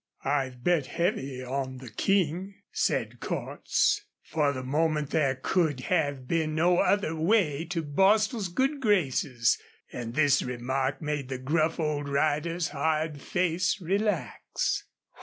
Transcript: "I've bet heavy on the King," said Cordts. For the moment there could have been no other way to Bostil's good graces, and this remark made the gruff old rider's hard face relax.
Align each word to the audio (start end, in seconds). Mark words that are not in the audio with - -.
"I've 0.25 0.63
bet 0.63 0.87
heavy 0.87 1.43
on 1.43 1.77
the 1.77 1.91
King," 1.91 2.55
said 2.71 3.19
Cordts. 3.19 4.01
For 4.23 4.51
the 4.51 4.63
moment 4.63 5.11
there 5.11 5.35
could 5.35 5.81
have 5.81 6.27
been 6.27 6.55
no 6.55 6.79
other 6.79 7.15
way 7.15 7.65
to 7.65 7.83
Bostil's 7.83 8.47
good 8.47 8.79
graces, 8.81 9.59
and 9.93 10.15
this 10.15 10.41
remark 10.41 11.03
made 11.03 11.29
the 11.29 11.37
gruff 11.37 11.79
old 11.79 12.09
rider's 12.09 12.69
hard 12.69 13.21
face 13.21 13.79
relax. 13.79 14.85